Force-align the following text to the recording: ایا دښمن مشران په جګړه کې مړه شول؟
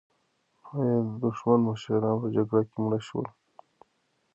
ایا 0.77 0.97
دښمن 1.23 1.59
مشران 1.67 2.15
په 2.21 2.27
جګړه 2.35 2.61
کې 2.69 2.77
مړه 2.83 2.99
شول؟ 3.07 3.27